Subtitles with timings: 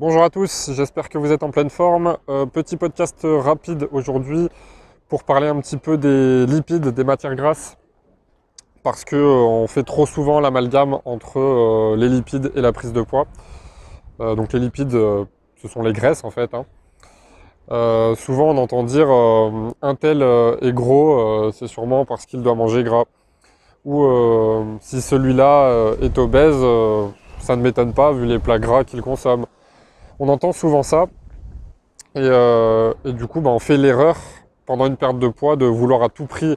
[0.00, 2.16] Bonjour à tous, j'espère que vous êtes en pleine forme.
[2.30, 4.48] Euh, petit podcast rapide aujourd'hui
[5.10, 7.76] pour parler un petit peu des lipides, des matières grasses,
[8.82, 12.94] parce que euh, on fait trop souvent l'amalgame entre euh, les lipides et la prise
[12.94, 13.26] de poids.
[14.20, 16.50] Euh, donc les lipides, ce sont les graisses en fait.
[16.54, 16.64] hein.
[18.16, 20.22] Souvent on entend dire un tel
[20.62, 23.04] est gros, c'est sûrement parce qu'il doit manger gras.
[23.84, 24.08] Ou
[24.80, 26.64] si celui-là est obèse,
[27.38, 29.44] ça ne m'étonne pas vu les plats gras qu'il consomme.
[30.20, 31.06] On entend souvent ça.
[32.14, 34.16] Et, euh, du coup, bah, on fait l'erreur
[34.66, 36.56] pendant une perte de poids de vouloir à tout prix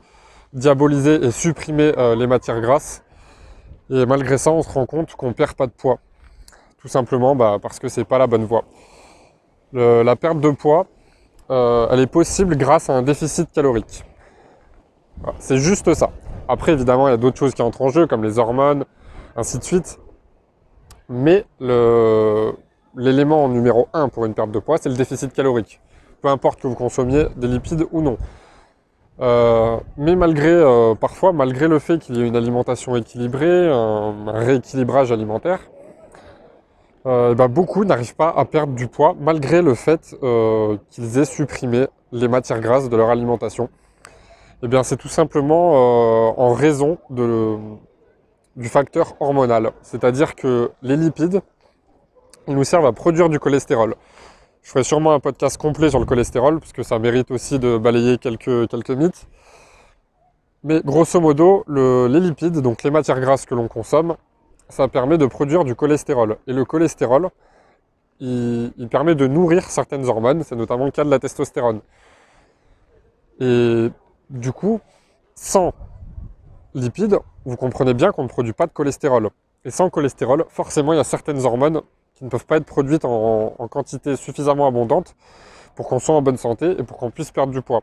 [0.52, 3.04] diaboliser et supprimer euh, les matières grasses.
[3.90, 6.00] Et malgré ça, on se rend compte qu'on perd pas de poids.
[6.80, 8.66] Tout simplement bah, parce que c'est pas la bonne voie.
[9.72, 10.86] La perte de poids,
[11.50, 14.04] euh, elle est possible grâce à un déficit calorique.
[15.40, 16.12] C'est juste ça.
[16.48, 18.86] Après, évidemment, il y a d'autres choses qui entrent en jeu, comme les hormones,
[19.36, 20.00] ainsi de suite.
[21.10, 22.54] Mais le-
[22.96, 25.80] l'élément numéro un pour une perte de poids, c'est le déficit calorique.
[26.22, 28.18] Peu importe que vous consommiez des lipides ou non.
[29.20, 34.14] Euh, mais malgré, euh, parfois, malgré le fait qu'il y ait une alimentation équilibrée, un,
[34.28, 35.60] rééquilibrage alimentaire,
[37.06, 40.16] euh, bah, beaucoup n'arrivent pas à perdre du poids malgré le fait
[40.90, 43.70] qu'ils aient supprimé les matières grasses de leur alimentation.
[44.64, 49.72] Eh bien, c'est tout simplement en raison du facteur hormonal.
[49.82, 51.42] C'est-à-dire que les lipides,
[52.48, 53.96] nous servent à produire du cholestérol.
[54.62, 57.78] Je ferai sûrement un podcast complet sur le cholestérol, parce que ça mérite aussi de
[57.78, 59.28] balayer quelques, quelques mythes.
[60.64, 64.16] Mais grosso modo, le- les lipides, donc les matières grasses que l'on consomme,
[64.70, 66.38] ça permet de produire du cholestérol.
[66.48, 67.30] Et le cholestérol,
[68.22, 71.82] il permet de nourrir certaines hormones, c'est notamment le cas de la testostérone.
[73.42, 73.90] Et
[74.30, 74.80] du coup,
[75.36, 75.74] sans
[76.74, 79.30] lipides, vous comprenez bien qu'on ne produit pas de cholestérol.
[79.66, 81.82] Et sans cholestérol, forcément, il y a certaines hormones
[82.24, 85.16] ne peuvent pas être produites en, en quantité suffisamment abondante
[85.76, 87.82] pour qu'on soit en bonne santé et pour qu'on puisse perdre du poids.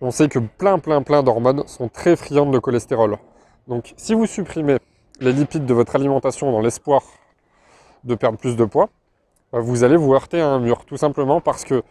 [0.00, 3.18] On sait que plein, plein, plein d'hormones sont très friandes de cholestérol.
[3.68, 4.78] Donc, si vous supprimez
[5.20, 7.02] les lipides de votre alimentation dans l'espoir
[8.04, 8.88] de perdre plus de poids,
[9.52, 11.82] bah, vous allez vous heurter à un mur, tout simplement parce que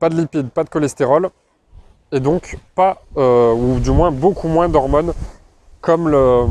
[0.00, 1.30] pas de lipides, pas de cholestérol,
[2.10, 5.12] et donc pas, euh, ou du moins beaucoup moins d'hormones
[5.80, 6.46] comme, le,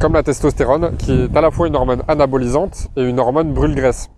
[0.00, 4.10] comme la testostérone, qui est à la fois une hormone anabolisante et une hormone brûle-graisse.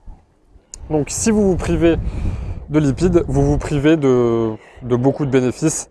[0.91, 1.97] Donc si vous vous privez
[2.69, 5.91] de lipides, vous vous privez de, beaucoup de bénéfices.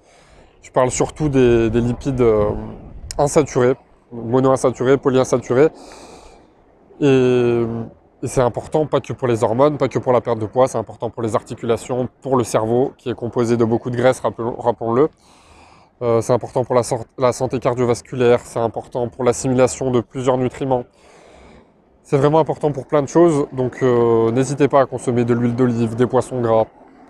[0.61, 2.49] Je parle surtout des, des lipides euh,
[3.17, 3.75] insaturés,
[4.11, 5.69] monoinsaturés, polyinsaturés.
[6.99, 7.63] Et,
[8.23, 10.79] c'est important, pas que pour les hormones, pas que pour la perte de poids, c'est
[10.79, 14.59] important pour les articulations, pour le cerveau, qui est composé de beaucoup de graisse, rappelons-
[14.59, 15.09] rappelons-le.
[16.01, 20.85] Euh, c'est important pour la, santé cardiovasculaire, c'est important pour l'assimilation de plusieurs nutriments.
[22.03, 25.55] C'est vraiment important pour plein de choses, donc euh, n'hésitez pas à consommer de l'huile
[25.55, 26.65] d'olive, des poissons gras,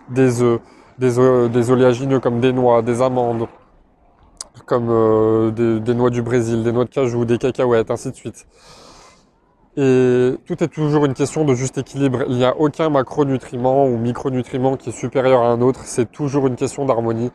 [0.09, 0.61] des œufs,
[0.97, 3.47] des, oléagineux comme des noix, des amandes,
[4.65, 8.15] comme euh, des, des noix du Brésil, des noix de cajou, des cacahuètes, ainsi de
[8.15, 8.47] suite.
[9.75, 12.23] Et tout est toujours une question de juste équilibre.
[12.29, 15.81] Il n'y a aucun macronutriment ou micronutriment qui est supérieur à un autre.
[15.85, 17.29] C'est toujours une question d'harmonie.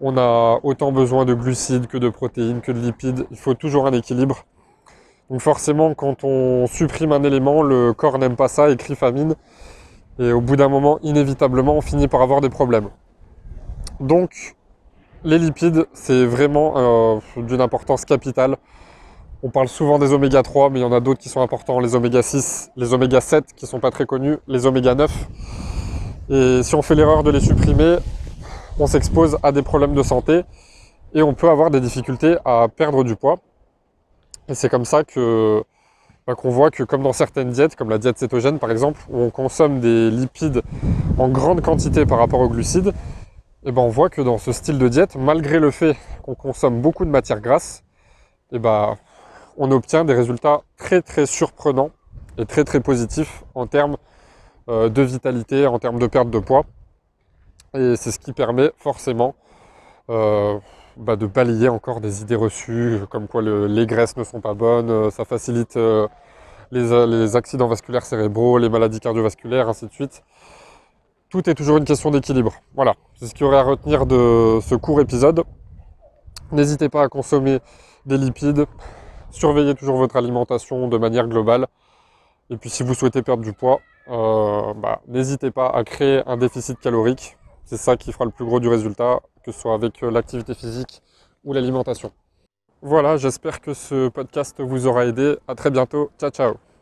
[0.00, 3.26] On a autant besoin de glucides que de protéines, que de lipides.
[3.30, 4.44] Il faut toujours un équilibre.
[5.30, 9.34] Donc forcément, quand on supprime un élément, le corps n'aime pas ça et crie famine.
[10.18, 12.88] Et au bout d'un moment, inévitablement, on finit par avoir des problèmes.
[14.00, 14.54] Donc,
[15.24, 18.56] les lipides, c'est vraiment euh, d'une importance capitale.
[19.42, 21.80] On parle souvent des oméga 3, mais il y en a d'autres qui sont importants,
[21.80, 25.28] les oméga 6, les oméga 7 qui sont pas très connus, les oméga 9.
[26.30, 27.96] Et si on fait l'erreur de les supprimer,
[28.78, 30.42] on s'expose à des problèmes de santé
[31.14, 33.38] et on peut avoir des difficultés à perdre du poids.
[34.48, 35.62] Et c'est comme ça que
[36.26, 39.20] bah, qu'on voit que comme dans certaines diètes, comme la diète cétogène par exemple, où
[39.20, 40.62] on consomme des lipides
[41.18, 42.92] en grande quantité par rapport aux glucides,
[43.66, 46.80] et ben on voit que dans ce style de diète, malgré le fait qu'on consomme
[46.80, 47.84] beaucoup de matières grasses,
[48.52, 48.96] et ben
[49.56, 51.90] on obtient des résultats très très surprenants
[52.38, 53.96] et très très positifs en termes
[54.68, 56.64] euh, de vitalité, en termes de perte de poids.
[57.74, 59.34] Et c'est ce qui permet forcément
[60.08, 60.58] euh,
[60.96, 64.54] bah, de balayer encore des idées reçues, comme quoi le- les graisses ne sont pas
[64.54, 66.06] bonnes, euh, ça facilite euh,
[66.70, 70.22] les, accidents vasculaires cérébraux, les maladies cardiovasculaires, ainsi de suite.
[71.30, 72.52] Tout est toujours une question d'équilibre.
[72.76, 75.42] Voilà, c'est ce qu'il y aurait à retenir de ce court épisode.
[76.52, 77.58] N'hésitez pas à consommer
[78.06, 78.66] des lipides,
[79.30, 81.66] surveillez toujours votre alimentation de manière globale.
[82.50, 86.78] Et puis si vous souhaitez perdre du poids, bah, n'hésitez pas à créer un déficit
[86.78, 87.36] calorique.
[87.64, 90.54] C'est ça qui fera le plus gros du résultat, que ce soit avec euh, l'activité
[90.54, 91.02] physique
[91.44, 92.12] ou l'alimentation.
[92.82, 95.36] Voilà, j'espère que ce podcast vous aura aidé.
[95.48, 96.10] À très bientôt.
[96.18, 96.73] Ciao ciao